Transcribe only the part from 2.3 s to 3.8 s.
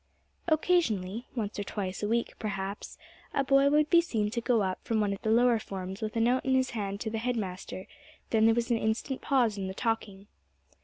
perhaps, a boy